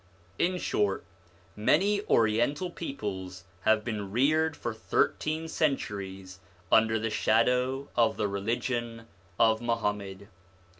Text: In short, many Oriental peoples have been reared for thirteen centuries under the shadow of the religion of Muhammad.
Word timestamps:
In 0.39 0.57
short, 0.57 1.03
many 1.55 2.01
Oriental 2.07 2.71
peoples 2.71 3.43
have 3.65 3.83
been 3.83 4.11
reared 4.11 4.57
for 4.57 4.73
thirteen 4.73 5.47
centuries 5.47 6.39
under 6.71 6.97
the 6.97 7.11
shadow 7.11 7.87
of 7.95 8.17
the 8.17 8.27
religion 8.27 9.05
of 9.37 9.61
Muhammad. 9.61 10.27